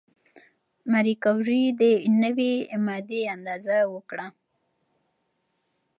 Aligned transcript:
ماري 0.91 1.15
کوري 1.23 1.63
د 1.81 1.83
نوې 2.21 2.53
ماده 2.85 3.19
اندازه 3.35 3.77
وکړه. 3.93 4.27